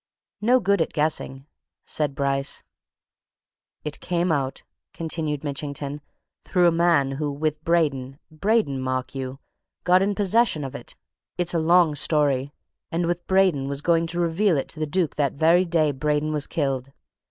"No 0.41 0.59
good 0.59 0.81
at 0.81 0.93
guessing," 0.93 1.45
said 1.85 2.15
Bryce. 2.15 2.63
"It 3.83 3.99
came 3.99 4.31
out," 4.31 4.63
continued 4.95 5.43
Mitchington, 5.43 6.01
"through 6.43 6.65
a 6.67 6.71
man 6.71 7.11
who, 7.11 7.31
with 7.31 7.63
Braden 7.63 8.17
Braden, 8.31 8.81
mark 8.81 9.13
you! 9.13 9.37
got 9.83 10.01
in 10.01 10.15
possession 10.15 10.63
of 10.63 10.73
it 10.73 10.95
it's 11.37 11.53
a 11.53 11.59
long 11.59 11.93
story 11.93 12.51
and, 12.91 13.05
with 13.05 13.27
Braden, 13.27 13.67
was 13.67 13.83
going 13.83 14.07
to 14.07 14.19
reveal 14.19 14.57
it 14.57 14.69
to 14.69 14.79
the 14.79 14.87
Duke 14.87 15.17
that 15.17 15.33
very 15.33 15.65
day 15.65 15.91
Braden 15.91 16.31
was 16.33 16.47
killed. 16.47 16.91